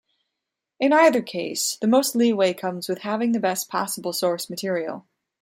In 0.79 0.93
either 0.93 1.21
case, 1.21 1.77
the 1.79 1.85
most 1.87 2.15
leeway 2.15 2.55
comes 2.55 2.89
with 2.89 3.01
having 3.01 3.33
the 3.33 3.39
best 3.39 3.69
possible 3.69 4.13
source 4.13 4.49
material. 4.49 5.05